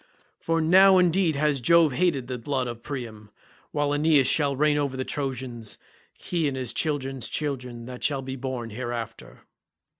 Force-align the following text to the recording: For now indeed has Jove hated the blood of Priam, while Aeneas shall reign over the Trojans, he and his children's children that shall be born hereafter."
For 0.39 0.61
now 0.61 0.97
indeed 0.97 1.35
has 1.35 1.61
Jove 1.61 1.91
hated 1.91 2.25
the 2.25 2.39
blood 2.39 2.65
of 2.65 2.81
Priam, 2.81 3.29
while 3.69 3.93
Aeneas 3.93 4.25
shall 4.25 4.55
reign 4.55 4.75
over 4.75 4.97
the 4.97 5.05
Trojans, 5.05 5.77
he 6.17 6.47
and 6.47 6.57
his 6.57 6.73
children's 6.73 7.27
children 7.29 7.85
that 7.85 8.03
shall 8.03 8.23
be 8.23 8.35
born 8.35 8.71
hereafter." 8.71 9.41